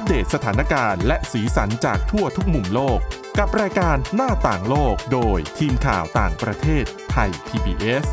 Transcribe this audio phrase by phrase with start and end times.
[0.00, 2.98] อัปเดตสถานการณ์และสีสันจากทั่วทุกมุมโลก
[3.38, 8.06] กับรายการหน้าต่างโลกโดยทีมข่าวต่างประเทศไทย PBS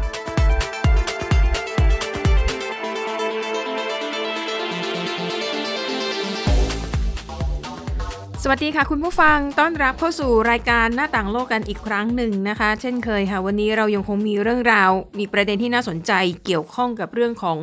[8.44, 16.12] สวัสดีค่ะคุณผู้ฟังต้อนรับเข้าสู่รายการหน้าต่างโลกกันอีกครั้งหนึ่งนะคะ เช่นเคยค่ะ วันนี้เรายังคงมีเรื่องราว มีประเด็นที่น่าสนใจ
[16.46, 17.58] เกี่ยวข้องกับเรื่องของ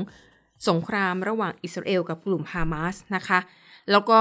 [0.69, 3.41] สงครามระหว่างอิสราเอลกับกลุ่มฮามาสนะคะ
[3.91, 4.21] แล้วก็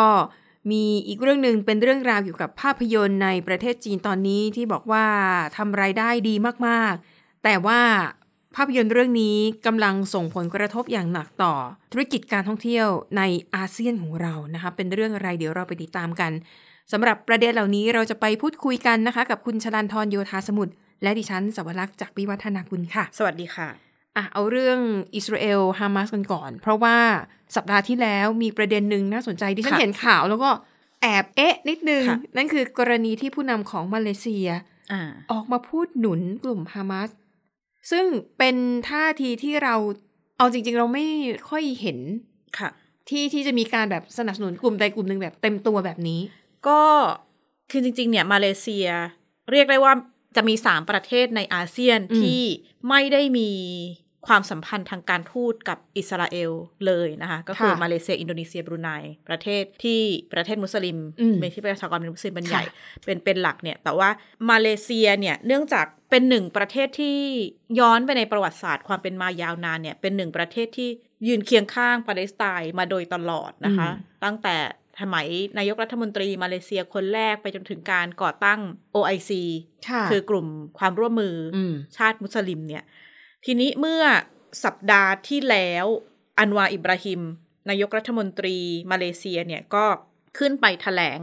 [0.72, 5.06] มีอีกเรื่องหนึ่งเป็นเรื่องราวเกี่ยวกับภาพยนตร์ในประเทศจีนตอนนี้ที่บอกว่า
[5.58, 6.36] ทำรายได้ดี
[6.68, 7.82] มากๆ แต่ว่า
[8.56, 11.54] ภาพยนตร์เรื่องนี้กำลังส่งผลกระทบอย่างหนักต่อ
[11.94, 13.22] ธุรกิจการท่องเที่ยวใน
[13.56, 16.32] อาเซียนของเรานะคะเป็นเรื่องอะไรเดี๋ยวเราไปติดตามกัน
[16.92, 24.80] สำหรับประเด็นเหล่านี้เราจะไปพูดคุยกันนะคะ กับคุณชลันทรโยธาสมุทรและดิฉันสวรักษ์จากวิวัฒนาคุณค่ะ สวัสดีค่ะ อะเอาเรื่อง
[25.16, 26.98] อิสราเอลฮามาสกันก่อน เพราะว่า
[27.56, 30.50] สัปดาห์ที่แล้วมีประเด็นหนึ่งน่าสนใจที่ฉันค่ะเห็นข่าวแล้วก็
[31.02, 34.48] แอบเอ๊ะนิดนึงค่ะนั่นคือกรณีที่ผู้นำของมาเลเซีย
[34.92, 37.10] อ่าออกมาพูดหนุนกลุ่มฮามาส
[37.92, 38.06] ซึ่ง
[38.38, 38.56] เป็น
[38.90, 39.76] ท่าทีที่เรา
[40.38, 41.06] เอาจริง ๆ เราไม่
[41.50, 42.00] ค่อยเห็น
[42.60, 42.70] ค่ะ
[43.10, 46.22] ที่ที่จะมีการแบบสนับสนุนกลุ่มใดกลุ่มหนึ่งแบบเต็มตัวแบบนี้
[46.68, 46.82] ก็
[47.72, 48.88] คือจริง ๆ เนี่ยมาเลเซีย
[49.52, 49.94] เรียกได้ว่า
[50.36, 52.44] จะมีสามประเทศในอาเซียนอืมที่
[52.90, 53.52] ไม่ได้มี
[54.28, 56.52] ความสัมพันธ์ทางการทูตกับอิสราเอล
[56.86, 58.90] เลยนะคะ ก็คือมาเลเซีย อินโดนีเซีย บรูไน
[59.30, 60.02] ประเทศที่
[60.34, 64.10] ประเทศมุสลิมอืมเป็นที่ประชากรเป็นมุสลิมเป็นใหญ่ค่ะเป็นเป็นหลักเนี่ย แต่ว่า
[64.50, 67.18] มาเลเซียเนี่ยเนื่องจากเป็นหนึ่งประเทศที่
[67.80, 70.90] ย้อนไปในประวัติศาสตร์ความเป็นมายาวนานเนี่ย เป็นหนึ่งประเทศที่
[71.28, 73.90] ยืนเคียงข้างปาเลสไตน์มาโดยตลอดนะคะ
[74.24, 74.56] ตั้งแต่
[75.02, 78.60] สมัยนายกรัฐมนตรีมาเลเซียคนแรกไปจนถึงการก่อตั้ง
[78.96, 79.32] OIC
[79.90, 80.48] ค่ะคือกลุ่ม
[80.80, 82.84] ความร่วมมืออมชาติมุสลิมเนี่ย
[83.46, 84.04] ทีนี้เมื่อ
[84.66, 85.86] สัปดาห์ที่แล้ว
[86.40, 87.22] อันวาอิบราฮิม
[87.70, 88.58] นายกรัฐมนตรี
[88.92, 89.86] มาเลเซียเนี่ยก็
[90.38, 91.20] ขึ้นไปถแถลง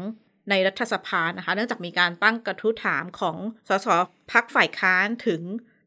[0.51, 3.37] ในรัฐสภานะคะ เนื่องจากมีการตั้งกระทู้ถามของ
[3.69, 3.89] สส
[4.33, 5.43] พักฝ่ายค้านถึง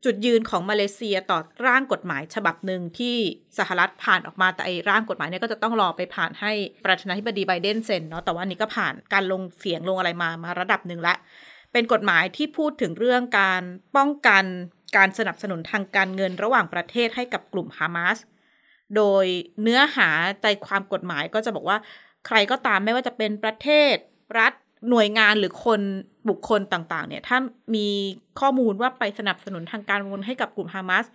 [0.05, 3.17] จุดยืนของมาเลเซียต่อร่างกฎหมายฉบับหนึ่งที่
[3.57, 6.51] สหรัฐผ่านออกมาแต่ไอ้ร่างกฎหมายเนี่ยก็จะต้องรอไปผ่านให้
[6.85, 11.15] ประธานาธิบดีไบเดนเซ็นเนาะแต่ว่านนี้ก็ผ่านการลงเสียงลงอะไรมามาระดับหนึ่งละ
[11.73, 13.63] เป็นกฎหมายที่พูดถึงเรื่องการ
[13.95, 14.43] ป้องกัน
[14.97, 18.17] การสนับสนุนทางการเงินระหว่างประเทศให้กับกลุ่มฮามาส
[18.95, 19.25] โดย
[19.61, 20.09] เนื้อหา
[20.41, 21.77] ใจความกฎหมายก็จะบอกว่า
[22.27, 23.95] ใครก็ตามไม่ว่าจะเป็นประเทศ
[24.39, 24.53] รัฐ
[24.89, 25.81] หน่วยงานหรือคน
[26.29, 27.37] บุคคลต่างๆ เนี่ย ถ้า
[27.75, 27.87] มี
[28.39, 31.05] ข้อมูลว่าไปสนับสนุนทางการเงินให้กับกลุ่มฮามาส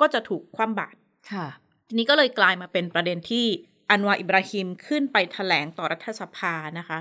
[0.00, 0.96] ก็จะถูกคว่ำบาตร
[1.32, 1.46] ค่ะ
[1.88, 3.46] ทีนี้ก็เลยกลายมาเป็นประเด็นที่
[3.90, 6.98] อันวาอิบราฮิมขึ้นไปถแถลงต่อรัฐสภานะคะ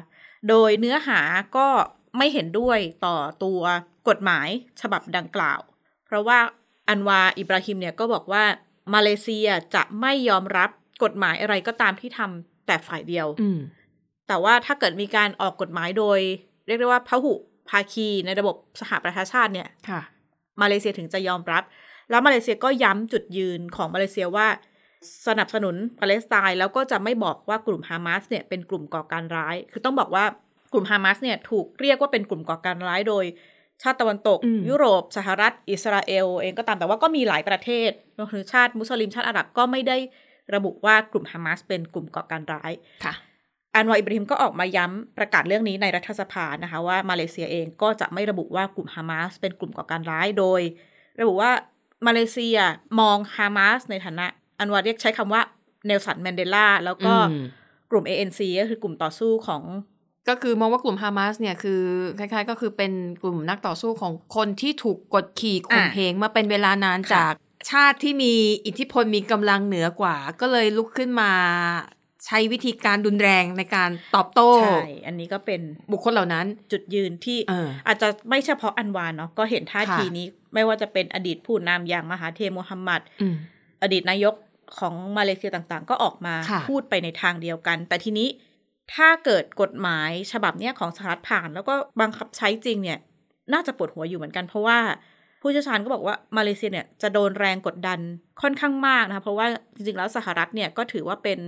[0.50, 1.22] โดยเนื้อหา
[1.58, 1.68] ก็
[2.18, 3.62] ไม่เห็นด้วยต่อตัว
[4.10, 4.48] กฎหมาย
[4.82, 5.60] ฉบับดังกล่าว
[6.06, 6.40] เพราะว่า
[6.90, 8.44] อันวาอิบราฮิมเนี่ยก็บอกว่า
[8.94, 10.70] มาเลเซียจะไม่ยอมรับ
[11.04, 13.60] กฎหมายอะไรก็ตามที่ทำแต่ฝ่ายเดียวอืม
[14.28, 16.20] แต่ว่าถ้าเกิดมีการออกกฎหมายโดย
[16.68, 17.34] เรียกได้ว่าพหุ
[17.70, 20.02] ภาคีในระบบสหประชาชาติเนี่ยค่ะ
[20.62, 21.64] มาเลเซียถึงจะยอมรับ
[22.10, 24.48] แล้วมาเลเซียก็ย้ำจุดยืนของมาเลเซียว่า
[25.28, 30.26] สนับสนุนปาเลสไตน์แล้วก็จะไม่บอกว่ากลุ่มฮามาสเนี่ยเป็นกลุ่มก่อการร้าย คือต้องบอกว่า
[30.74, 33.26] กลุ่มฮามาสเนี่ยถูกเรียกว่าเป็นกลุ่มก่อการร้ายโดย
[33.84, 39.98] ชาติตะวันตกอืมยุโรป สหรัฐ อิสราเอล เองก็ตามแต่ว่าก็มีหลายประเทศรวมถึงชาติมุสลิมชาติอาหรับก็ไม่ได้
[40.56, 42.72] ระบุว่ากลุ่มฮามาสเป็นกลุ่มก่อการร้าย
[43.06, 43.14] ค่ะ
[43.76, 50.62] อันวาร์อิบราฮิมก็ออกมาย้ำประกาศเรื่องนี้ในรัฐสภานะคะว่ามาเลเซียเองก็จะไม่ระบุว่ากลุ่มฮามาสเป็นกลุ่มก่อการร้ายโดย
[51.22, 51.52] ระบุว่า
[52.08, 52.58] มาเลเซีย
[53.00, 54.26] มองฮามาสในฐานะ
[54.60, 55.42] อันวาเรียกใช้คำว่า
[55.86, 57.44] เนลสันแมนเดลาแล้วก็อืม
[57.92, 59.64] กลุ่ม ANC ก็คือกลุ่มต่อสู้ของ
[60.30, 61.82] ก็คือมองว่ากลุ่มฮามาสเนี่ยคือ
[62.20, 67.34] คล้ายๆ ก็คือเป็นกลุ่มนักต่อสู้ของคนที่ถูกกดขี่ข่มอะเหงมาเป็นเวลานานค่ะจาก
[67.72, 68.34] ชาติที่มี
[68.66, 71.32] อิทธิพลมีกำลังเหนือกว่า ก็เลยลุกขึ้นมา
[72.26, 75.62] ใช้วิธีการรุนแรงในการตอบโต้ใช่อันนี้ก็เป็น
[75.92, 83.36] บุคคลเหล่านั้นจุดยืนที่เอออาจจะไม่เฉพาะอันวาเนาะก็เห็นท่าค่ะทีนี้ ไม่ว่าจะเป็นอดีตผู้นำอย่างมหาเทมูฮัมหมัดอืม
[83.84, 84.36] อดีตนายก
[84.80, 88.28] ของมาเลเซียต่างๆ ก็ออกมาค่ะพูดไปในทางเดียวกัน แต่ทีนี้
[88.96, 93.00] ถ้าเกิดกฎหมายฉบับเนี้ยของสหรัฐผ่าน แล้วก็บังคับใช้จริงเนี่ย
[93.54, 94.80] น่าจะปวดหัวอยู่เหมือนกัน เพราะว่า
[95.42, 98.00] ผู้เชี่ยวชาญก็บอกว่ามาเลเซียเนี่ยจะโดนแรงกดดัน
[98.42, 101.40] ค่อนข้างมากนะคะเพราะว่าจริงๆแล้วสหรัฐเนี่ยก็ถือว่าเป็น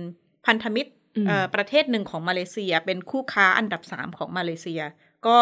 [0.46, 4.82] พันธมิตรอืมเอ่อประเทศหนึ่งของมาเลเซีย เป็นคู่ค้าอันดับสามของมาเลเซีย
[5.26, 5.38] ก็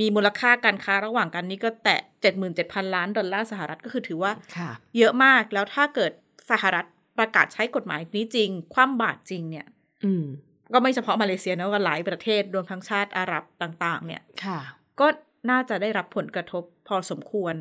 [0.00, 2.00] มีมูลค่าการค้าระหว่างกันนี่ก็แตะ
[2.46, 6.12] 77,000 ล้านดอลลาร์สหรัฐก็คือถือว่าค่ะเยอะมากแล้วถ้าเกิด
[6.50, 6.86] สหรัฐ
[7.18, 9.66] ประกาศใช้กฎหมายนี้จริง คว่ำบาตรจริงเนี่ย
[10.04, 10.24] อืม
[10.74, 14.60] ก็ไม่เฉพาะมาเลเซียนะว่าหลายประเทศรวมทั้งชาติอาหรับต่าง ๆ เนี่ยค่ะ
[15.00, 15.06] ก็
[15.50, 17.54] น่าจะได้รับผลกระทบพอสมควร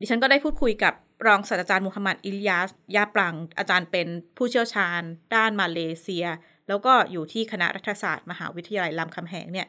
[0.00, 0.94] ดิฉันก็ได้พูดคุยกับ
[1.26, 5.02] รองศาสตราจารย์มูฮัมหมัดอิลยาสยาปรัง อาจารย์เป็นผู้เชี่ยวชาญ
[5.34, 6.26] ด้านมาเลเซีย
[6.68, 9.66] แล้วก็อยู่ที่คณะรัฐศาสตร์ มหาวิทยาลัยรามคำแหงเนี่ย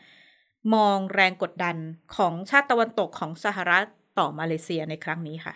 [0.73, 1.75] มองแรงกดดัน
[2.17, 3.85] ของชาติตะวันตกของสหรัฐ
[4.19, 5.53] ต่อมาเลเซียในครั้งนี้ค่ะ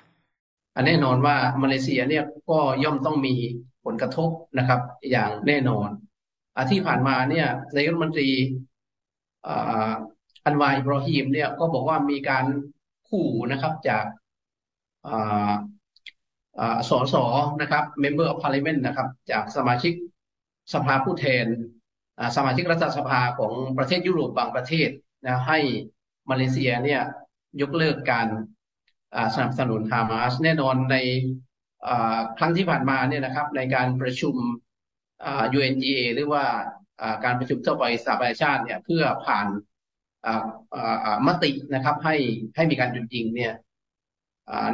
[0.76, 3.36] อันแน่นอนว่ามาเลเซียเนี่ยก็ย่อมต้องมี
[3.86, 4.80] ผลกระทบนะครับ
[5.12, 6.09] อย่างแน่นอนอา
[6.70, 8.30] ที่ผ่านมาเนี่ยนายกรัฐมนตรี
[10.46, 12.46] อันวาอิบรอฮีมเนี่ยก็บอกว่ามีการ
[13.10, 14.06] ขู่นะครับจาก
[16.90, 17.16] สส
[17.62, 19.94] นะครับ Member of Parliament นะครับ จากสมาชิก
[20.74, 21.46] สภาผู้แทน
[22.36, 24.90] สมาชิกรัฐสภาของประเทศยุโรปบางประเทศ
[25.26, 25.60] นะให้
[26.30, 27.02] มาเลเซียเนี่ย
[27.62, 28.28] ยกเลิกการ
[29.36, 30.96] สนับสนุนฮามาสแน่นอนใน
[32.38, 34.36] ครั้งที่ผ่านมาเนี่ยนะครับ ในการประชุม
[35.58, 36.44] UNGA หรือว่า
[37.24, 39.48] การประชุมทั่วไปสหประชาชาติเนี่ยเพื่อผ่าน
[41.28, 42.16] มตินะครับ ให้
[42.56, 43.54] ให้มีการหยุดยิงเนี่ย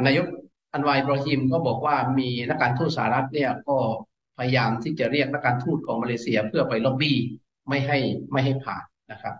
[0.06, 0.26] นายก
[0.72, 3.76] อันวายบรอฮิมก็บอกว่ามีนักการทูตสหรัฐเนี่ยก็
[4.38, 7.16] พยายามที่จะเรียกนักการทูตของมาเลเซียเพื่อไปล็อบบี้
[7.68, 7.98] ไม่ให้
[8.32, 8.82] ไม่ให้ผ่าน
[9.12, 9.34] นะครับ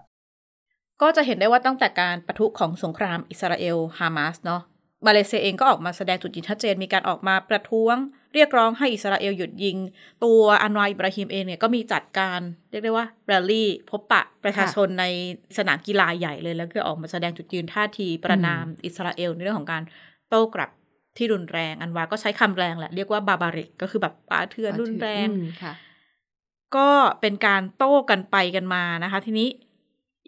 [1.02, 4.62] ก็จะเห็นได้ว่าตั้งแต่การประทุของสงครามอิสราเอลฮามาสเนาะ
[5.06, 7.96] มาเลเซียเองก็ออกมาแสดงจุดยืนชัดเจนมีการออกมาประท้วง
[8.34, 9.76] เรียกร้องให้อิสราเอลหยุดยิง
[10.24, 12.40] ตัวอันวายอิบราฮิมเองเนี่ยก็มีจัดการ
[12.70, 15.04] เรียกได้ว่าแรลลี่พบปะประชาชนใน
[15.58, 19.82] สนามกีฬาใหญ่เลยแล้วก็ออกมาแสดงจุดยืนท่าทีประณามอิสราเอลในเรื่องของการ
[20.28, 20.70] โต้กลับ
[21.16, 25.26] ที่รุนแรง อันวาร์ก็ใช้คำแรงแหละเรียกว่า barbaric ก็คือแบบป่าเถื่อนรุนแรง
[26.76, 26.88] ก็
[27.20, 29.48] เป็นการโต้กันไปกันมานะคะ ทีนี้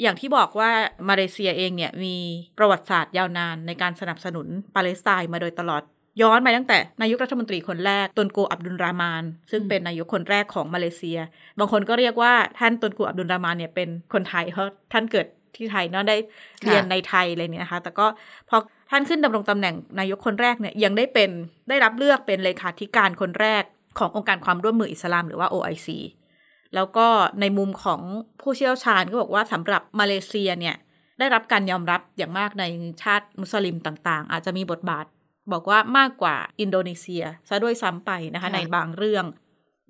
[0.03, 0.71] อย่างที่บอกว่า
[1.09, 2.17] มาเลเซียเองเนี่ยมี
[2.59, 5.83] ประวัติศาสตร์ยาวนานในการสนับสนุนปาเลสไตน์มาโดยตลอด
[6.23, 11.19] ย้อนไปตั้งแต่นายกรัฐมนตรีคนแรกตนกูอับดุลราห์มาน ซึ่งเป็นนายกคนแรกของมาเลเซีย
[11.59, 16.17] บางคนก็เรียกว่าท่านตนโกอับดุลรามานเนี่ยเป็นคนไทยเพราะท่านเกิดที่ไทยเนาะได้
[16.65, 18.07] เรียนในไทยอะไรเนี่ยนะคะ แต่ก็
[18.49, 18.57] พอ
[18.91, 21.31] ท่านขึ้นดำรงตำแหน่งนายกคนแรกเนี่ยยังได้เป็น
[21.69, 23.63] ได้รับเลือกเป็นเลขาธิการคนแรก
[23.99, 25.89] ขององค์การความร่วมมืออิสลามหรือว่า OIC
[26.75, 27.07] แล้วก็
[27.41, 28.01] ในมุมของ
[28.41, 30.77] ผู้เชี่ยวชาญก็บอกว่าสำหรับมาเลเซียเนี่ย
[31.19, 32.65] ได้รับการยอมรับอย่างมากใน
[33.03, 35.07] ชาติมุสลิมต่างๆ อาจจะมีบทบาท
[35.53, 39.25] บอกว่ามากกว่าอินโดนีเซียซะด้วยซ้ำไปนะคะในบางเรื่อง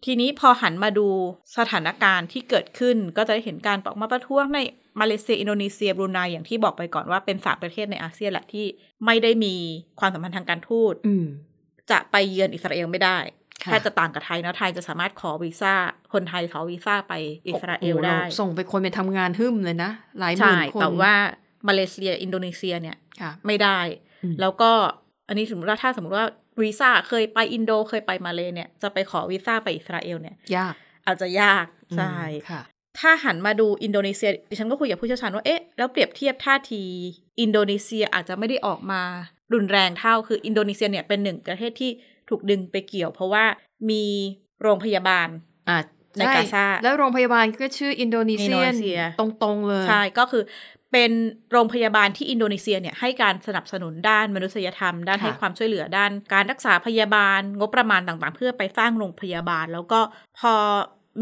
[0.05, 1.09] ทีนี้พอหันมาดู
[1.57, 4.59] สถานการณ์ที่เกิดขึ้นก็จะเห็นการออกมาประท้วงใน
[5.01, 8.67] มาเลเซีย อินโดนีเซียบรูไนอย่างที่บอกไปก่อนว่าเป็นสามประเทศในอาเซียนแหละที่
[9.05, 9.55] ไม่ได้มี
[10.01, 10.95] ความสัมพันธ์ทางการทูต
[11.91, 13.19] จะไปเยือนอิสราเอลไม่ได้
[13.73, 15.75] ถ้าจะต่างกับไทยนะไทยจะสามารถขอวีซ่า
[16.13, 17.15] คนไทยขอวีซ่าไป
[17.49, 21.15] อิสราเอลได้ ส่งไปคนไปทำงานหึ่มเลยนะ หลายหมื่นคนแต่ว่า
[21.69, 22.97] มาเลเซีย อินโดนีเซียเนี่ย
[23.47, 23.79] ไม่ได้
[24.41, 24.71] แล้วก็
[25.29, 26.27] อันนี้สมมติว่าถ้าสมมติว่า
[26.61, 30.75] วีซ่าเคยไปอินโดเคยไปมาเลเนี่ย จะไปขอวีซ่าไปอิสราเอลเนี่ย ยาก
[31.07, 31.67] อาจจะยาก
[31.97, 32.15] ใช่
[32.51, 32.63] ค่ะ
[32.99, 36.85] ถ้าหันมาดูอินโดนีเซียดิฉันก็คุยกับผู้เชี่ยวชาญว่าเอ๊ะแล้วเปรียบเทียบท่าที
[37.41, 39.03] อินโดนีเซียอาจจะไม่ได้ออกมา
[39.55, 41.91] รุนแรงเท่าคืออินโดนีเซียเนี่ยเป็นหนึ่งประเทศที่
[42.29, 43.45] ถูกดึงไปเกี่ยว เพราะว่า
[43.91, 44.05] มี
[44.63, 45.29] โรงพยาบาล
[46.19, 50.43] ในกาซาแล้วโรงพยาบาลก็ชื่ออินโดนีเซียตรงๆเลยใช่ก็คือ
[50.93, 51.13] เป็น
[51.53, 60.01] โรงพยาบาลที่อินโดนีเซียเนี่ยให้การสนับสนุนด้านมนุษยธรรม ด้านให้ความช่วยเหลือด้านการรักษาพยาบาล งบประมาณต่างๆ เพื่อไปสร้างโรงพยาบาล แล้วก็
[60.39, 60.55] พอ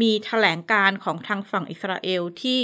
[0.01, 2.61] มีแถลงการของทางฝั่งอิสราเอลที่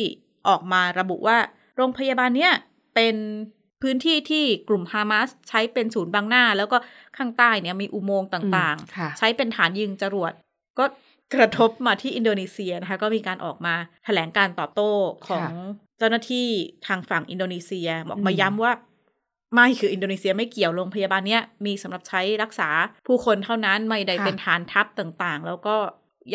[0.47, 1.37] ออกมาระบุว่า
[1.75, 2.53] โรงพยาบาลเนี่ย
[2.95, 3.15] เป็น
[3.83, 6.77] พื้นที่ที่กลุ่มฮามาสใช้เป็นศูนย์บังหน้า แล้วก็
[7.17, 10.31] ข้างใต้เนี่ยมีอุโมงค์ต่างๆ ใช้เป็นฐานยิงจรวด
[10.79, 10.85] ก็
[11.33, 13.75] กระทบมาที่อินโดนีเซียนะคะ ก็มีการออกมา
[14.05, 14.91] แถลงการตอบโต้
[15.27, 15.49] ของ
[15.97, 16.47] เจ้าหน้าที่
[16.87, 18.73] ทางฝั่งอินโดนีเซียบอกมาย้ำว่า
[19.53, 22.69] ไม่คืออินโดนีเซียไม่เกี่ยวโรงพยาบาลเนี้ยมีสำหรับใช้รักษา
[23.07, 25.75] ผู้คนเท่านั้นไม่ได้เป็นฐานทัพต่างๆ แล้วก็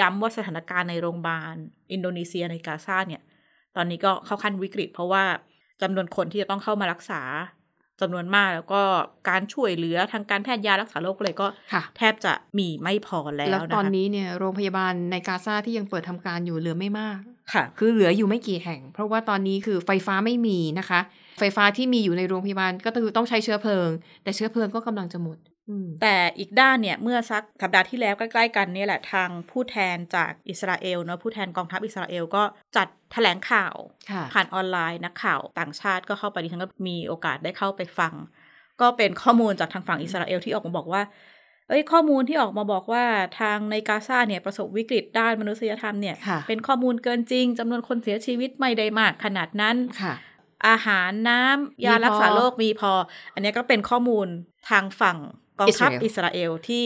[0.00, 1.54] ย้ำว่าสถานการณ์ในโรงพยาบาล
[1.92, 3.22] อินโดนีเซียในกาซาเนี่ย
[3.76, 5.24] ตอนนี้ก็เข้าขั้นวิกฤต เพราะว่า
[5.82, 7.22] จำนวนคนที่จะต้องเข้ามารักษา
[8.00, 8.82] จำนวนมากแล้วก็
[9.28, 11.46] การช่วยเหลือทางการแพทย์ยารักษาโรคเลยก็
[11.96, 17.18] แทบจะมีไม่พอแล้วแล้วตอนนี้เนี่ยโรงพยาบาลในกาซาที่ยังเปิดทำการอยู่เหลือไม่มาก
[17.52, 21.00] ค่ะ คือเหลืออยู่ไม่กี่แห่ง เพราะว่าตอนนี้คือไฟฟ้าไม่มีนะคะ
[21.38, 23.88] ไฟฟ้าที่มีอยู่ในโรงพยาบาลก็คือต้องใช้เชื้อเพลิง
[24.22, 25.38] แต่เชื้อเพลิงก็กำลังจะหมด
[26.02, 32.42] แต่อีกด้านเนี่ย เมื่อสักสัปดาห์ที่แล้วใกล้ๆกันนี่แหละทางผู้แทนจากอิสราเอลเนาะผู้แทนกองทัพอิสราเอลก็
[32.76, 33.74] จัดแถลงข่าว
[34.32, 38.14] ผ่านออนไลน์นักข่าวต่างชาติก็เข้าไปดิฉันก็มีโอกาสได้เข้าไปฟัง
[38.80, 41.02] ก็เป็นข้อมูลจากทางฝั่งอิสราเอลที่ออกมาบอกว่า
[41.68, 43.04] เอ้ยข้อมูลที่ออกมาบอกว่า
[43.40, 46.16] ทางในกาซาเนี่ยประสบวิกฤตด้านมนุษยธรรมเนี่ย
[46.48, 49.76] เป็นข้อมูลเกินจริงจำนวนคนเสียชีวิตไม่ได้มากขนาดนั้น
[50.68, 52.92] อาหารน้ำยารักษาโรคมีพอ
[53.34, 54.26] อันนี้ก็เป็นข้อมูล
[54.70, 55.18] ทางฝั่ง
[55.58, 56.82] กองทัพอิสราเอลที่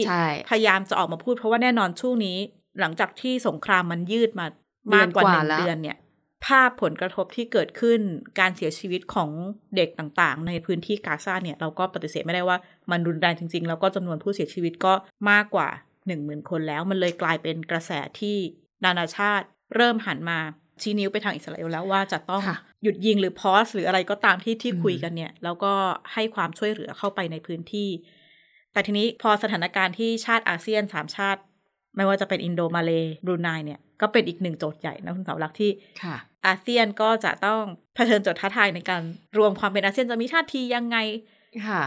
[0.49, 2.37] พยายามจะออกมาพูดเพราะว่าแน่นอนช่วงนี้
[2.79, 4.47] หลังจากที่สงครามมันยืดมา
[4.93, 5.97] มากกว่าหนึ่งเดือนเนี่ย
[6.45, 7.99] ภาพผลกระทบที่เกิดขึ้น
[8.39, 9.29] การเสียชีวิตของ
[9.75, 12.57] เด็กต่างๆ ในพื้นที่กาซาเนี่ย เราก็ปฏิเสธไม่ได้ว่า
[12.91, 14.93] มันรุนแรงจริง ๆ แล้วก็จำนวนผู้เสียชีวิตก็
[15.31, 15.69] มากกว่า
[16.07, 18.37] หนึ่งหมื่นคนแล้ว มันเลยกลายเป็นกระแสที่
[18.85, 20.39] นานาชาติเริ่มหันมา
[20.81, 25.73] ชี้นิ้วไปทางอิสราเอลแล้วว่าจะต้องค่ะหยุดยิงหรือพอสหรืออะไรก็ตามที่ที่อืมคุยกันเนี่ย แล้วก็
[26.13, 27.89] ให้ความช่วยเหลือเข้าไปในพื้นที่
[28.73, 31.41] แต่ทีนี้พอสถานการณ์ที่ชาติอาเซียนสามชาติ
[31.95, 32.91] ไม่ว่าจะเป็นอินโดมาเล
[33.25, 35.71] บรูไนเนี่ย ก็เป็นอีกหนึ่งโจทย์ใหญ่นะคุณสาวรักษ์ที่
[36.03, 36.15] ค่ะ
[36.45, 37.61] อาเซียนก็จะต้อง
[37.95, 39.01] เผชิญโจทย์ท้าทายในการ
[39.37, 40.97] รวมความเป็นอาเซียนจะมีท่าทียังไง
[41.67, 41.83] ค่ะ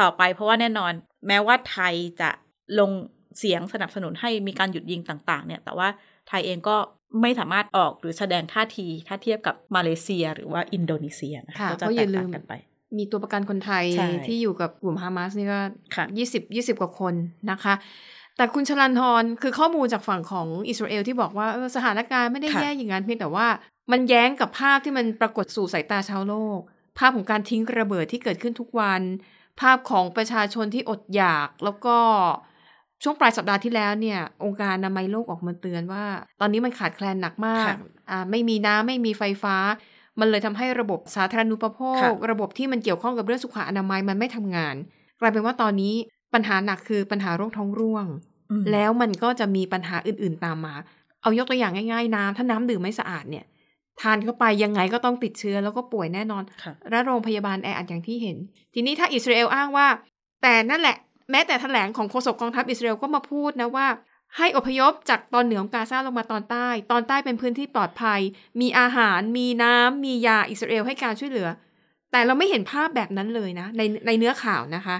[0.00, 0.92] ต่อไปเพราะว่าแน่นอน
[1.26, 2.30] แม้ว่าไทยจะ
[2.78, 2.90] ลง
[3.38, 5.88] เสียงสนับสนุนให้มีการหยุดยิงต่าง ๆ เนี่ย แต่ว่า
[6.28, 6.76] ไทยเองก็
[7.22, 12.52] ไม่สามารถออกหรือแสดงท่าทีถ้าเทียบกับมาเลเซียหรือว่าอินโดนีเซียนะค่ะก็จะเพราะอแตย่ากลืต่างมกันไป
[12.96, 15.60] มีตัวประกันคนไทยใช่ที่อยู่กับกลุ่มฮามาสนี่ก็
[15.94, 17.14] ค่ะยี่สิบยี่สิบกว่าคน
[17.50, 17.74] นะคะ
[18.36, 23.46] แต่คุณชลันทรคือข้อมูลจากฝั่งของอิสราเอลที่บอกว่าเออสถานการณ์ไม่ได้ค่ะแย่อย่างนั้นเพียงแต่ว่า
[23.92, 26.60] มันแย้งกับภาพที่มันปรากฏสู่สายตาชาวโลก
[26.98, 29.02] ภาพของการทิ้งระเบิดที่เกิดขึ้นทุกวัน
[29.60, 31.96] ภาพของประชาชนที่อดอยากแล้วก็
[33.02, 36.04] ช่วงปลายสัปดาห์ที่แล้วเนี่ย องค์การอนามัยโลกออกมาเตือนว่า
[36.40, 37.76] ตอนนี้มันขาดแคลนหนักมากค่ะ
[38.10, 39.56] อ่าไม่มีน้ำไม่มีไฟฟ้า
[40.20, 44.74] มันเลยทำให้ระบบสาธารณูปโภคค่ะระบบที่มันเกี่ยวข้องกับเรื่องสุขอนามัยมันไม่ทำงาน
[45.20, 45.94] กลายเป็นว่าตอนนี้
[46.34, 48.06] ปัญหาหนักคือปัญหาโรคท้องร่วง
[48.50, 50.74] อืมแล้วมันก็จะมีปัญหาอื่นๆตามมา
[51.22, 53.44] เอายกตัวอย่างง่าย ๆ น้ำถ้าน้ำดื่มไม่สะอาดเนี่ย
[54.00, 58.36] ทานเข้าไปยังไงก็ต้องติดเชื้อแล้วก็ป่วยแน่นอนค่ะและโรงพยาบาลแออัดอย่างที่เห็น
[58.74, 59.86] ทีนี้ถ้าอิสราเอลอ้างว่า
[60.42, 60.96] แต่นั่นแหละ
[61.30, 63.86] แม้แต่แถลงของโฆษกกองทัพอิสราเอลก็มาพูดนะว่า
[64.38, 68.20] ให้อพยพจากตอนเหนือของกาซาลงมาตอนใต้ ตอนใต้เป็นพื้นที่ปลอดภัย
[68.60, 71.48] มีอาหาร มีน้ำมียาอิสราเอลให้การช่วยเหลือ
[72.12, 74.96] แต่เราไม่เห็นภาพแบบนั้นเลยนะ ในในเนื้อข่าวนะคะ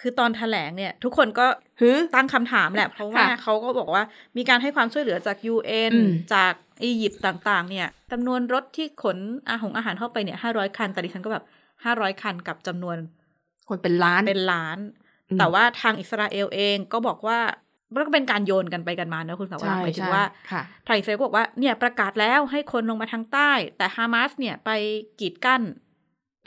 [0.00, 1.46] คือตอนแถลงเนี่ย ทุกคนก็
[1.80, 4.02] หือตั้งคำถามแหละ เพราะว่าค่ะเขาก็บอกว่า
[4.36, 6.52] มีการให้ความช่วยเหลือจาก UN อืมจาก
[6.84, 9.18] อียิปต์ต่างๆ เนี่ยจำนวนรถที่ขน
[9.48, 11.44] อาหงอาหารเข้าไปเนี่ยห้าร้อยคัน แต่ดิฉันก็แบบ
[11.84, 12.96] ห้าร้อยคันกับจำนวน
[13.68, 14.78] คนเป็นล้านเป็นล้าน
[15.30, 17.38] อืมแต่ว่าทางอิสราเอลเองก็บอกว่า
[17.92, 24.70] มันก็เป็นการโยนกันไปกันมานะคุณสาวรักษ์หมายถึงว่าค่ะไทยอิสราเอลก็บอกว่าเนี่ยประกาศแล้วให้คนลงมาทางใต้ แต่ฮามาสเนี่ยไป
[25.20, 25.62] กีดกั้น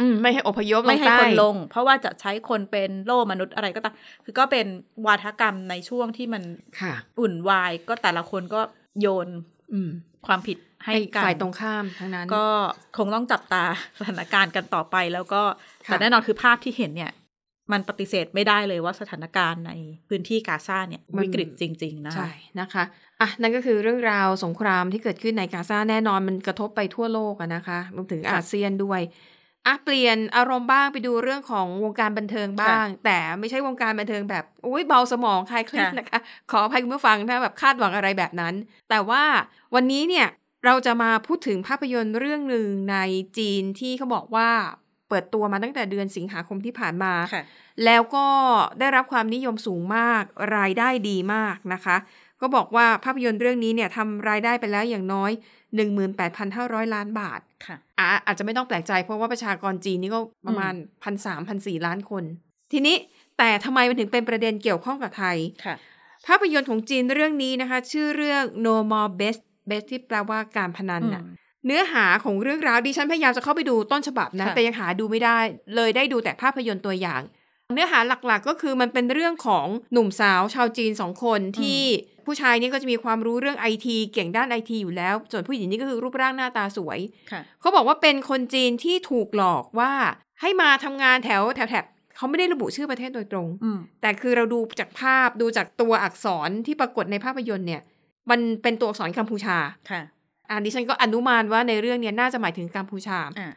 [0.01, 3.95] อืมไม่ให้อพยพลงไม่ให้ใต้คนลง เพราะว่าจะใช้คนเป็นโล่มนุษย์อะไรก็ตาม
[4.25, 4.65] คือก็เป็น
[5.05, 6.43] วาทกรรมในช่วงที่มัน
[6.81, 8.61] ค่ะอุ่นวายก็แต่ละคนก็
[9.01, 9.27] โยน
[9.73, 9.89] อืม
[10.27, 12.45] ความผิดให้ให้กันฝ่ายตรงข้ามทั้งนั้น ก็
[12.97, 13.63] คงต้องจับตา
[13.99, 15.41] สถานการณ์กันต่อไป แล้วก็
[15.87, 17.11] ค่ะแต่แน่นอนคือภาพที่เห็นเนี่ย
[17.73, 19.71] มันปฏิเสธไม่ได้เลยว่าสถานการณ์ใน
[20.09, 22.83] พื้นที่กาซาเนี่ยวิกฤตจริง ๆ นะคะใช่นะคะ
[23.21, 29.01] อะนั่นก็คือเรื่องราวสงครามที่เกิดขึ้นในกาซาแน่นอนมันกระทบไปทั่วโลกอะนะคะรวมถึงค่ะอาเซียนด้วย
[29.67, 36.19] อะเปลี่ยนอารมณ์บ้างไปดูเรื่องของวงการบันเทิงบ้าง แต่ไม่ใช่วงการบันเทิงแบบอุ้ยเบาสมองคลายเครียดค่ะนะคะ
[36.51, 38.53] ขออภัยคุณผู้ฟังถ้าแบบคาดหวังอะไรแบบนั้น
[38.89, 39.23] แต่ว่า
[39.75, 40.27] วันนี้เนี่ย
[40.65, 42.97] เราจะมาพูดถึงภาพยนตร์เรื่องหนึ่งใน
[43.37, 44.49] จีนที่เขาบอกว่า
[45.09, 47.43] เปิดตัวมาตั้งแต่เดือนสิงหาคมที่ผ่านมาค่ะ
[47.85, 48.27] แล้วก็
[48.79, 50.23] ได้รับความนิยมสูงมาก
[50.57, 51.97] รายได้ดีมากนะคะ
[52.41, 55.31] ก็บอกว่าภาพยนตร์เรื่องนี้เนี่ยทำรายได้ไปแล้วอย่างน้อย
[55.93, 60.73] 18,500 ล้านบาทค่ะอะอาจจะไม่ต้องแปลกใจเพราะว่าประชากรจีนนี่ก็ประมาณ
[61.13, 62.23] 1,300 1,400ล้านคน
[62.71, 62.95] ทีนี้
[63.37, 65.75] แต่ทำไมมันถึงเป็นประเด็นเกี่ยวข้องกับไทยค่ะ
[66.27, 75.39] ภาพยนตร์ของจีนเรื่องนี้นะคะ ชื่อเรื่อง No More Best Best ที่แปลว่าการพนันน่ะอืม เนื้อหาของเรื่องราวดิฉันพยายามจะเข้าไปดูต้นฉบับนะค่ะแต่ยังหาดูไม่ได้
[75.75, 77.21] เลยได้ดูแต่ภาพยนตร์ตัวอย่าง
[77.73, 81.81] เนื้อหาหลักๆ ก็คือมันเป็นเรื่องของหนุ่มสาวชาวจีนสองคนที่
[82.25, 86.99] ผู้ชายนี่ก็จะมีความรู้เรื่องไอทีเก่งด้านไอทีอยู่แล้ว ส่วนผู้หญิงนี่ก็คือรูปร่างหน้าตาสวย
[87.31, 89.91] ค่ะเขาบอกว่าเป็นคนจีนที่ถูกหลอกว่า
[90.41, 97.81] ให้มาทำงานแถวแถวแถบเขาไม่ได้ระบุชื่อประเทศโดยตรงอืมแต่คือเราดูจากภาพดูจากตัวอักษรที่ปรากฏในภาพยนตร์เนี่ย
[98.29, 99.57] มันเป็นตัวอักษรกัมพูชา
[99.91, 100.01] ค่ะ
[100.49, 103.51] อันนี้ฉันก็อนุมานว่าในเรื่องเนี้น่าจะหมายถึงกัมพูชาอ่า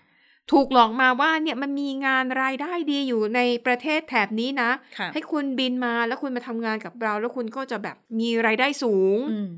[0.52, 9.49] ถูกหลอกมาว่าเนี่ยมันมีงานรายได้ดีอยู่ในประเทศแถบนี้นะค่ะให้คุณบินมาแล้วคุณมาทำงานกับเรา แล้วคุณก็จะแบบมีรายได้สูงอืม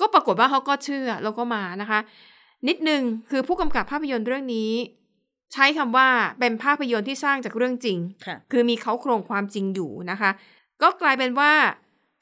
[0.00, 2.00] ก็ปรากฏว่าเขาก็เชื่อแล้วก็มานะคะ
[2.68, 4.72] นิดนึงคือผู้กำกับภาพยนตร์เรื่องนี้
[5.52, 6.08] ใช้คำว่า
[6.40, 10.30] เป็นภาพยนตร์ที่สร้างจากเรื่องจริงค่ะคือมีเขาโครงความจริงอยู่นะคะ
[10.82, 11.52] ก็กลายเป็นว่า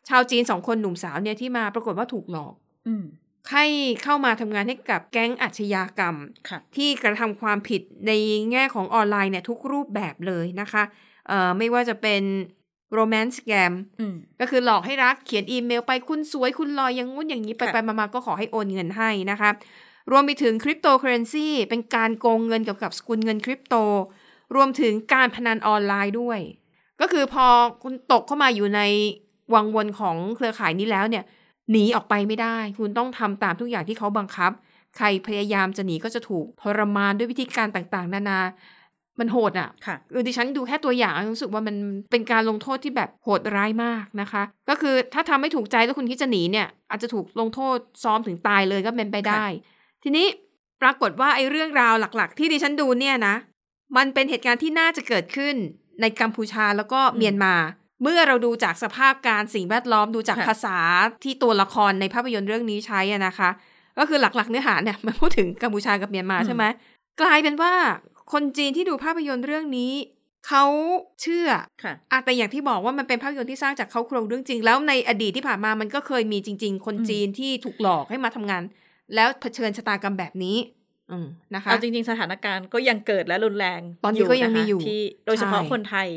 [0.09, 2.55] ชาวจีนสองคนหนุ่มสาวเนี่ยที่มาปรากฏว่าถูกหลอก
[2.87, 3.05] อืม
[3.53, 3.65] ให้
[4.03, 6.17] เข้ามาทำงานให้กับแก๊งอาชญากรรม
[6.49, 8.13] ค่ะที่กระทำความผิดใน
[8.51, 10.83] แง่ของออนไลน์เนี่ยทุกรูปแบบเลยนะคะ
[11.29, 12.23] เอ่อไม่ว่าจะเป็น
[12.97, 19.51] romance scam อืมก็คือหลอกให้รักเขียนอีเมลไปคุณสวยคุณหล่ออย่างงู้นอย่างนี้ไปค่ะไปมาๆก็ขอให้โอนเงินให้นะคะ
[20.11, 23.75] รวมไปถึงคริปโตเคอเรนซีเป็นการโกงเงินเกี่ยวกับสกุลเงินคริปโต
[24.55, 26.41] รวมถึงการพนันออนไลน์ด้วย
[27.01, 27.47] ก็คือพอ
[27.83, 28.81] คุณตกเข้ามาอยู่ใน
[29.55, 31.25] วังวนของเครือข่ายนี้แล้วเนี่ย
[31.71, 34.53] หนีออกไปไม่ได้ คุณต้องทำตามทุกอย่างที่เขาบังคับ
[34.97, 38.41] ใครพยายามจะหนีก็จะถูกทรมานด้วยวิธีการต่างๆ นานา
[39.21, 41.77] มันโหดอะค่ะเออดิฉันดูแค่ตัวอย่างรู้สึกว่ามัน
[42.11, 49.45] เป็นการลงโทษที่แบบโหดร้ายมากนะคะ ก็คือถ้าทำไม่ถูกใจแล้วคุณคิดจะหนีเนี่ยอาจจะถูกลงโทษซ้อมถึงตายเลยก็เป็นไปได้
[50.03, 50.27] ทีนี้
[50.83, 53.35] ปรากฏว่าไอ้เรื่องราวหลักๆ ที่ดิฉันดูเนี่ยนะ
[53.97, 55.55] มันเป็นเหตุการณ์ที่น่าจะเกิดขึ้น
[56.01, 57.55] ในกัมพูชาแล้วก็เมียนมา
[58.03, 60.79] เมื่อเราดูจากสภาพการสิ่งแวดล้อมดูจากค่ะภาษา
[61.25, 63.51] ที่ตัวละครในภาพยนตร์เรื่องนี้ใช้อะนะคะ
[63.99, 66.65] ก็คือหลักๆเนื้อหาเนี่ยมันพูดถึงกัมพูชากับเมียนมาใช่ไหม
[67.21, 67.73] กลายเป็นว่า
[68.33, 69.93] คนจีนที่ดูภาพยนตร์เรื่องนี้
[70.49, 70.65] เขา
[71.23, 71.49] เชื่อ
[71.83, 78.63] ค่ะอะแต่อย่างที่บอกว่ามันเป็นภาพยนตร์ที่สร้างจากเขาโครงเรื่องจริง แล้วในอดีตที่ผ่านมามันก็เคยมีจริง ๆ คนอืมจีนที่ถูกหลอกให้มาทำงาน
[79.15, 80.57] แล้วเผชิญชะตากรรมแบบนี้
[81.11, 86.09] อืมนะคะเอาจริง ๆ สถานการณ์ก็ยังเกิดและรุนแรง ตอนนี้ก็ยังมีะคะอยู่ที่โดยเฉพาะใช่คนไทย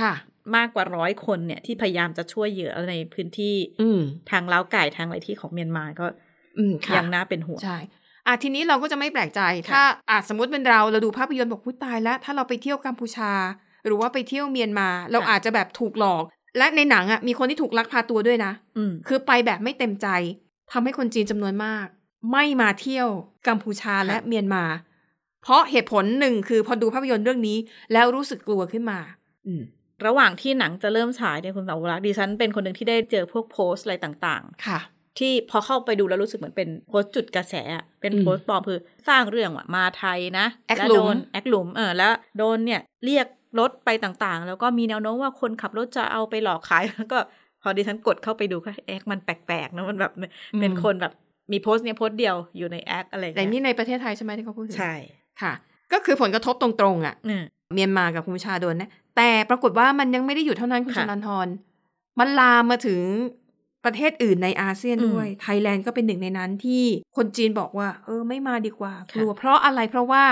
[0.00, 0.12] ค่ะ
[0.56, 4.00] มากกว่าร้อยคนเนี่ย ที่พยายามจะช่วยเหยื่อในพื้นที่ อืม
[4.30, 6.06] ทางล้าวไก่ทางอะไรที่ของเมียนมาก็
[6.58, 7.78] อืมค่ะยังน่าเป็นห่วงใช่
[8.26, 13.32] อะทีนี้เราก็จะไม่แปลกใจค่ะถ้าอะสมมติเป็นเราเราดูภาพยนตร์บอกพุ้ตายแล้ว ถ้าเราไปเที่ยวกัมพูชา
[13.86, 16.24] หรือว่าไปเที่ยวเมียนมา เราอาจจะแบบถูกหลอก
[16.58, 20.08] และในหนังอะมีคนที่ถูกลักพาตัวด้วยนะอืมคือไปแบบไม่เต็มใจ
[20.72, 21.86] ทำให้คนจีนจำนวนมาก
[22.32, 23.08] ไม่มาเที่ยว
[23.48, 24.64] กัมพูชาและเมียนมา
[25.42, 27.58] เพราะเหตุผลหนึ่งคือพอดูภาพยนตร์เรื่องนี้
[27.92, 28.98] แล้วรู้สึกกลัวขึ้นมา
[29.46, 29.62] อืม
[30.06, 43.26] ระหว่างที่หนังจะเริ่มฉายเนี่ยคุณสาวรักษ์ดิฉันเป็นคนหนึ่งที่ได้เจอพวกโพสต์อะไรต่างค่ะๆที่พอเข้าไปดูแล้วรู้สึกเหมือนเป็นโพสต์จุดกระแสอะเป็นอืมโพสต์ปลอมคือสร้างเรื่องว่ามาไทยนะแอคแล้วหลุโดมนแอคหลุมเออแล้วโดนเนี่ยเรียก
[43.58, 47.18] รถไปต่างๆ แล้วก็มีแนวโน้มว่าคนขับรถจะเอาไปหลอกขายแล้วก็
[47.62, 50.12] พอดิฉันกดเข้าไปดูก็แอคมันแปลกๆนะมันแบบ
[50.60, 51.12] เป็นคนแบบ
[51.52, 54.94] มีโพสต์เนี่ยโพสต์เดียวอยู่ในแอคอะไรอย่างแต่เงี้ยนี่ในประเทศไทยใช่ไหมที่เขาพูดถึงใช่
[55.42, 55.52] ค่ะ
[55.92, 57.42] ก็คือผลกระทบตรงๆอะอืม
[57.74, 61.48] เมียนมากับกัมพูชาโดนนะแต่ปรากฏว่ามันยังไม่ได้อยู่เท่านั้นคุณชค่ะนันทร
[62.18, 63.00] มันลามมาถึง
[63.84, 66.84] ประเทศอื่นในอาเซียนอืมด้วย ไทยแลนด์ก็เป็นหนึ่งในนั้นที่
[67.16, 70.24] คนจีนบอกว่า เออไม่มาดีกว่าค่ะกลัวเพราะอะไรเพราะว่า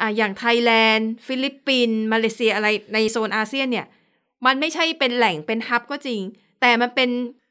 [0.00, 3.86] อ่าอย่างไทยแลนด์ ฟิลิปปินส์มาเลเซียอะไรในโซนอาเซียนเนี่ย
[4.46, 6.20] มันไม่ใช่เป็นแหล่งเป็นฮับก็จริง
[6.60, 7.08] แต่มันเป็น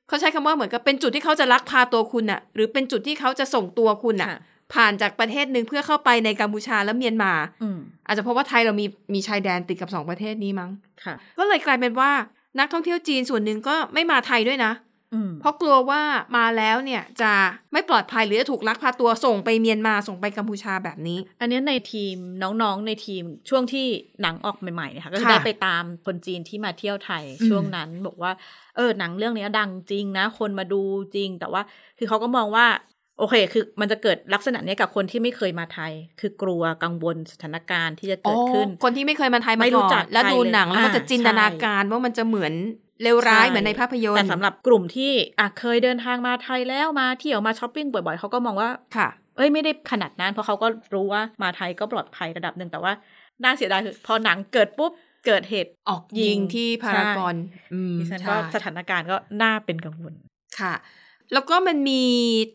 [0.08, 4.40] เขาใช้คำว่าเหมือนกับเป็นจุดที่เขาจะลักพาตัวคุณอะหรือเป็นจุดที่เขาจะส่งตัวคุณอะค่ะ
[4.76, 10.70] ผ่านจากประเทศหนึ่งเพื่อเข้าไปในกัมพูชาและเมียนมาอืมอาจจะเพราะว่าไทยเรามีมีชายแดนติดกับสองประเทศนี้มั้ง
[11.04, 12.12] ค่ะก็เลยกลายเป็นว่า
[12.60, 14.74] นักท่องเที่ยวจีนส่วนหนึ่งก็ไม่มาไทยด้วยนะ
[15.14, 16.02] อืมเพราะกลัวว่า
[16.38, 17.32] มาแล้วเนี่ยจะ
[17.74, 23.88] ไม่ปลอดภัยหรือจะถูกลักพาตัวส่งไปเมียนมาส่งไปกัมพูชาแบบนี้ อันเนี้ยในทีมน้องๆในทีมช่วงที่
[24.22, 28.32] หนังออกใหม่ๆเนี่ยค่ะก็คือค่ะได้ไปตามคนจีนที่มาเที่ยวไทยอืมช่วงนั้นบอกว่า
[28.76, 30.82] เออหนังเรื่องเนี้ยดังจริงนะ คนมาดู
[31.16, 31.62] จริง แต่ว่า
[31.98, 32.66] คือเขาก็มองว่า
[33.20, 42.54] โอเค คือมันจะเกิดลักษณะเนี้ยกับคนที่ไม่เคยมาไทย คือกลัวกังวลสถานการณ์ที่จะเกิดขึ้นอ๋อคนที่ไม่เคยมาไทยมาไม่รู้ก่อจันกแล้วไทยดูหนังเลยแล้วมันจะอ่าจินตนาใช่การว่ามันจะเหมือน
[43.04, 52.94] เลวร้ายใช่เหมือนในภาพยนตแต่ร์สำหรับกลุ่มที่อะเคยเดินทางมาไทยแล้วมาเที่ยวมาช้อปปิ้งบ่อยๆเขาก็มองว่าค่ะ เอ้ยไม่ได้ขนาดนั้นเพราะเขาก็รู้ว่ามาไทยก็ปลอดภัยระดับหนึ่งแต่ว่า
[53.44, 54.92] น่าเสียดายคือพอหนังเกิดปุ๊บ
[55.26, 60.14] เกิดเหตุออกยิงที่พารากอนใช่อืมดิฉันใช่ว่าสถานการณ์ก็น่าเป็นกังวล
[60.60, 60.74] ค่ะ
[61.34, 62.04] แล้วก็มันมี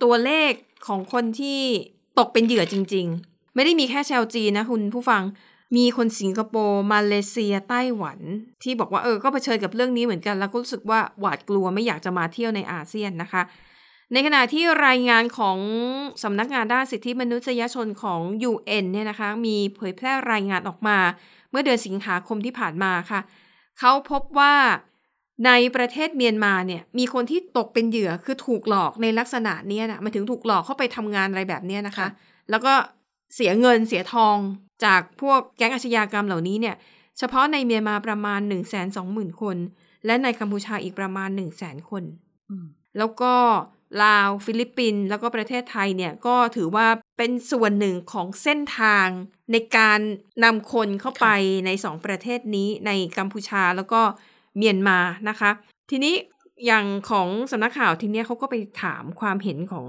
[0.02, 0.52] ตัวเลข
[0.86, 1.60] ของคนที่
[2.18, 5.22] ตกเป็นเหยื่อจริง ๆ ไม่ได้มีแค่ชาวจีนนะคุณผู้ฟัง
[5.76, 8.18] มีคนสิงคโปร์มาเลเซียไต้หวัน
[8.62, 13.42] ที่บอกว่าเออก็เผชิญกับเรื่องนี้เหมือนกัน แล้วก็รู้สึกว่าหวาดกลัวไม่อยากจะมาเที่ยวในอาเซียนนะคะ
[14.12, 15.58] ในขณะที่รายงานของ
[16.22, 20.98] สำนักงานด้านสิทธิมนุษยชนของ UN เนี่ยนะคะ มีเผยแพร่รายงานออกมา
[21.50, 23.20] เมื่อเดือนสิงหาคมที่ผ่านมาค่ะ
[23.78, 24.54] เขาพบว่า
[25.46, 32.08] ในประเทศเมียนมาเนี่ยมีคนที่ตกเป็นเหยื่อคือถูกหลอกในลักษณะเนี้ยนะหมายถึงถูกหลอกเข้าไปทำงานอะไรแบบเนี้ยนะคะค่ะ
[32.50, 32.72] แล้วก็
[33.34, 34.36] เสียเงินเสียทอง
[34.84, 36.76] จากพวกแก๊งอาชญากรรมเหล่านี้เนี่ย
[37.18, 39.56] เฉพาะในเมียนมาประมาณ 1 2 0 0 0 0 คน
[40.06, 42.04] และในกัมพูชาอีกประมาณ 1 0 0 0 0 0 คน
[42.98, 43.34] แล้วก็
[44.02, 46.86] ลาว ฟิลิปปินส์แล้วก็ประเทศไทยเนี่ยก็ถือว่า
[47.18, 49.06] เป็นส่วนหนึ่งของเส้นทาง
[49.52, 50.00] ในการ
[50.44, 51.26] นำคนเข้าไป
[51.66, 54.02] ในสองประเทศนี้ในกัมพูชาแล้วก็
[54.56, 55.50] เมียนมานะคะ
[55.90, 56.14] ทีนี้
[56.66, 59.86] อย่างของสำนักข่าวทีเนี้ยเขาก็ไปถามความเห็นของ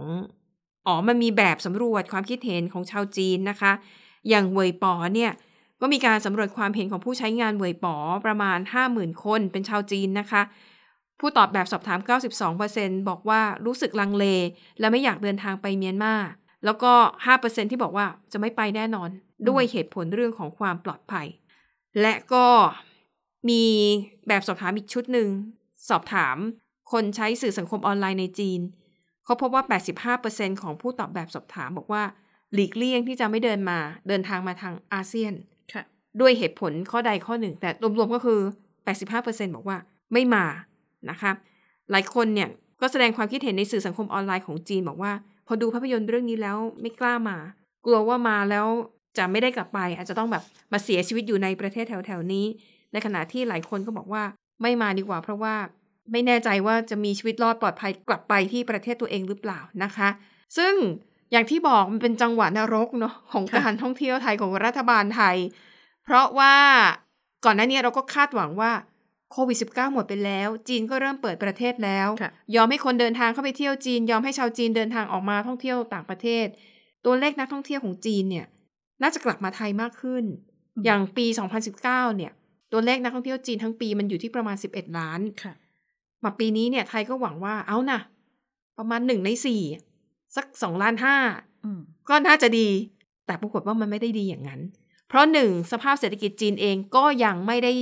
[0.88, 3.72] อ๋อมันมีแบบสำรวจความคิดเห็นของชาวจีนนะคะ
[4.30, 5.32] อย่างเวยป๋อเนี่ย
[5.82, 7.96] ก็มีการสำรวจความเห็นของผู้ใช้งานเวยปอ
[8.26, 10.42] ประมาณ 50,000 คนเป็นชาวจีนนะคะ
[11.20, 12.00] ผู้ตอบแบบสอบถาม
[12.54, 14.26] 92%บอกว่ารู้สึกลังเล
[14.80, 16.14] และไม่อยากเดินทางไปเมียนมา
[16.66, 16.94] แล้วก็
[17.26, 19.10] 5%ที่บอกว่าจะไม่ไปแน่นอน
[19.50, 21.28] ด้วยเหตุผลเรื่องของความปลอดภัย
[22.02, 22.46] และก็
[23.50, 23.64] มี
[24.28, 25.28] แบบสอบถามอีกชุดหนึ่ง
[25.90, 26.38] สอบถาม
[26.92, 28.60] คนใช้สื่อสังคมออนไลน์ในจีน
[29.26, 29.64] เขาพบว่า
[30.18, 32.04] 85%ของผู้ตอบแบบสอบถามบอกว่า
[32.54, 33.78] หลีกเลี่ยงที่จะไม่เดินมา
[34.08, 35.34] เดินทางมาทางอาเซียน
[35.74, 35.84] ค่ะ
[36.22, 38.40] ด้วยเหตุผลข้อใดข้อหนึ่ง แต่รวมๆก็คือ
[38.98, 39.78] 85%บอกว่า
[40.14, 40.46] ไม่มา
[41.10, 41.32] นะคะ
[41.92, 42.50] หลายคนเนี่ย
[42.82, 45.12] ก็แสดงความคิดเห็นในสื่อสังคมออนไลน์ของจีนบอกว่า
[45.48, 47.38] พอดูภาพยนตร์เรื่องนี้แล้วไม่กล้ามา
[47.86, 48.68] กลัวว่ามาแล้ว
[49.18, 52.46] จะไม่ได้กลับไป อาจจะต้องแบบมาเสียชีวิตอยู่ในประเทศแถวๆนี้
[52.92, 54.24] ในขณะที่หลายคนก็บอกว่า
[54.62, 55.56] ไม่มาดีกว่า เพราะว่า
[56.12, 60.10] ไม่แน่ใจว่าจะมีชีวิตรอดปลอดภัยกลับไปที่ประเทศตัวเองหรือเปล่านะคะ
[60.58, 60.74] ซึ่ง
[61.32, 65.38] อย่างที่บอกมันเป็นจังหวะนรกเนาะของการท่องเที่ยวไทยของรัฐบาลไทย
[66.06, 66.56] เพราะว่า
[67.46, 68.72] ก่อนหน้านี้เราก็คาดหวังว่า
[69.32, 72.10] โควิด -19 หมดไปแล้ว จีนก็เริ่มเปิดประเทศแล้ว
[72.56, 76.46] ยอมให้คนเดินทางเข้าไปเที่ยวจีน ยอมให้ชาวจีนเดินทางออกมาท่องเที่ยวต่างประเทศ
[77.06, 78.46] ตัวเลขนักท่องเที่ยวของจีนเนี่ย
[79.02, 80.24] น่าจะกลับมาไทยมากขึ้น
[80.86, 81.26] อย่างปี
[81.72, 82.32] 2019 เนี่ย
[82.72, 85.54] ตัวเลขนักท่องเที่ยวจีนทั้งปีมันอยู่ที่ประมาณ 11 ล้านค่ะ
[86.24, 88.00] มาปีนี้เนี่ยไทยก็หวังว่าเอานะ
[88.78, 89.62] ประมาณหนึ่งในสี่
[90.36, 91.16] สักสองล้านห้า
[91.64, 91.80] อืม
[92.10, 92.68] ก็น่าจะดี
[93.26, 94.62] แต่ปรากฏว่ามันไม่ได้ดีอย่างนั้น
[95.08, 97.74] เพราะหนึ่งสภาพเศรษฐกิจจีนเองก็ยังไม่ได้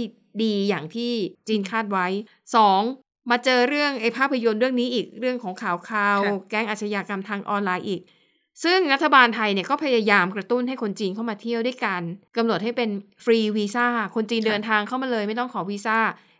[0.43, 1.11] ดีอย่างที่
[1.47, 2.07] จีนคาดไว้
[2.55, 2.81] สอง
[3.29, 8.01] มาเจอเรื่องไอ้ภาพยนตร์เรื่องนี้อีกเรื่องของข่าวข่าวค่ะแก๊งอาชญากรรมทางออนไลน์อีก
[8.63, 12.01] ซึ่งรัฐบาลไทยเนี่ยก็พยายามกระตุ้นให้คนจีนเข้ามาเที่ยวด้วยกัน
[12.37, 12.89] กำหนดให้เป็น
[13.23, 15.97] ฟรีวีซ่าคนจีนเดินทางเข้ามาเลยไม่ต้องขอวีซ่า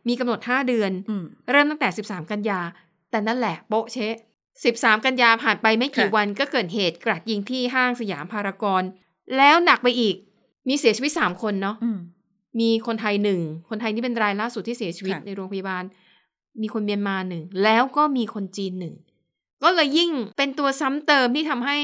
[0.07, 2.59] มีกำหนด 5 เดือนอืมเริ่มตั้งแต่ 13 กันยา
[3.11, 4.15] แต่นั่นแหละโป๊ะเชะ
[4.59, 8.83] 13 กันยาผ่านไปไม่กี่ค่ะวันก็เกิดเหตุกราดยิงที่ห้างสยามพารากอน
[9.37, 10.15] แล้วหนักไปอีก
[10.67, 11.99] มีเสียชีวิต 3 คนเนาะอืม
[12.59, 15.83] มีคนไทยหนึ่งคนไทยนี่เป็นรายล่าสุดที่เสียชีวิตค่ะในโรงพยาบาล
[16.61, 18.93] มีคนเมียนมาหนึ่งแล้วก็มีคนจีนหนึ่ง
[19.63, 21.77] ก็เลยยิ่งเป็นตัวซ้ำเติมที่ทำให้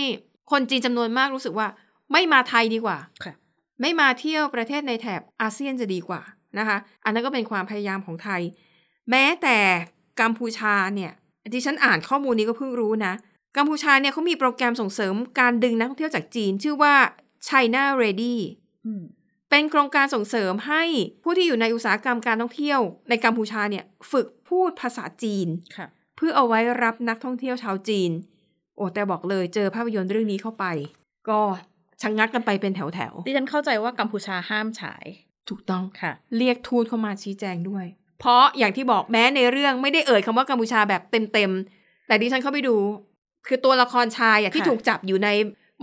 [0.51, 1.67] คนจีนจำนวนมากรู้สึกว่า
[2.11, 3.33] ไม่มาไทยดีกว่าค่ะ
[3.81, 6.21] ไม่มาเที่ยวประเทศในแถบอาเซียนจะดีกว่า
[6.57, 8.41] นะคะ อันนั้นก็เป็นความพยายามของไทย
[9.09, 9.57] แม้แต่
[10.21, 11.11] กัมพูชาเนี่ย
[11.53, 13.13] ที่ฉันอ่านข้อมูลนี้ก็เพิ่งรู้นะ
[13.57, 16.95] กัมพูชาเนี่ยเขามีโปรแกรมส่งเสริมการดึงนักท่องเที่ยวจากจีน ชื่อว่า
[17.47, 18.35] China Ready
[18.85, 19.03] อืม
[19.49, 20.83] เป็นโครงการส่งเสริมให้
[21.23, 28.11] ผู้ที่อยู่ในอุตสาหกรรมการท่องเที่ยวในกัมพูชาเนี่ยฝึกพูดภาษาจีนค่ะเพื่อเอาไว้รับนักท่องเที่ยวชาวจีน
[28.75, 30.65] โอ้แต่บอกเลยเจอภาพยนตร์เรื่องนี้เข้าไป
[31.29, 31.39] ก็
[32.01, 32.89] ชะงงักกันไปเป็นแถว
[33.27, 37.85] ดิฉันเข้าใจว่ากัมพูชาห้ามฉายๆถูกต้องค่ะ เรียกทูตเข้ามาชี้แจงด้วย
[38.19, 42.75] เพราะอย่างที่บอกแม้ในเรื่องไม่ได้เอ่ยคำว่ากัมพูชาแบบเต็มๆแต่ดิฉันเข้าไปดู
[43.47, 45.29] คือตัวละครชายอะที่ค่ะถูกจับอยู่ใน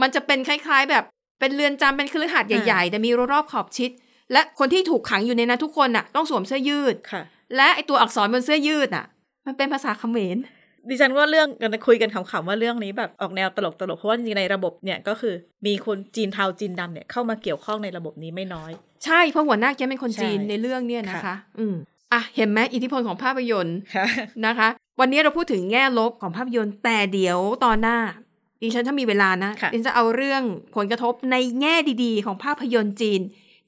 [0.02, 1.04] มันจะเป็นคล้ายๆ แบบ
[1.40, 3.90] เป็นเรือนจำเป็นคฤหาสน์ใหญ่ๆ แต่มีรั้วรอบขอบชิด
[4.32, 7.22] และคนที่ถูกขังอยู่ในนั้นทุกคนอะต้องสวมเสื้อยืดค่ะ
[7.56, 9.04] และไอตัวอักษรบนเสื้อยืดอะ
[9.46, 10.38] มันเป็นภาษาเขมร
[10.88, 15.34] ดิฉันว่าเรื่องกันคุยกันขำๆว่าเรื่องนี้แบบออกแนวตลกๆเพราะว่าจริงๆในระบบเนี่ยก็คือ
[15.66, 18.70] มีคนจีนเทาจีนดำเนี่ยเข้ามาเกี่ยวข้องในระบบนี้ไม่น้อย
[19.04, 21.74] ใช่เพราะหัวหน้าแกเป็นคนจีนใช่ในเรื่องเนี่ยนะคะค่ะอืม
[22.12, 24.06] อะเห็นไหมอิทธิพลของภาพยนตร์ค่ะ
[24.46, 24.68] นะคะ
[25.00, 27.98] วันนี้เราพูดถึงแง่ลบของภาพยนตร์แต่เดี๋ยวตอนหน้า
[28.62, 30.42] ดิฉันถ้ามีเวลานะค่ะดิฉันจะเอาเรื่อง
[30.76, 31.74] ผลกระทบในแง่
[32.04, 33.20] ดีๆ ของภาพยนตร์จีน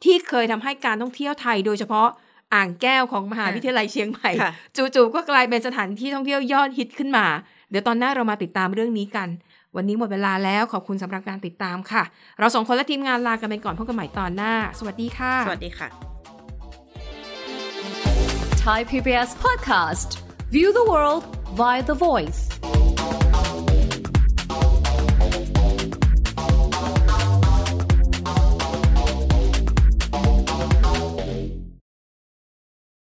[0.05, 2.09] ที่เคยทำให้การท่องเที่ยวไทยโดยเฉพาะ
[2.55, 7.27] อ่างแก้วของมหาวิทยาลัยเชียงใหม่ค่ะจู่ๆก็กลายเป็นสถานที่ท่องเที่ยวยอดฮิตขึ้นมา
[7.71, 9.29] เดี๋ยวตอนหน้าเรามาติดตามเรื่องนี้กัน
[9.77, 12.03] วันนี้หมดเวลาแล้วขอบคุณสำหรับการติดตามค่ะ
[12.39, 15.89] เราสองคนและทีมงานลากันไปก่อนพบกันใหม่ตอนหน้า สวัสดีค่ะ สวัสดีค่ะ
[18.65, 20.09] Thai PBS podcast.
[20.51, 21.23] View the world
[21.61, 22.41] via the voice.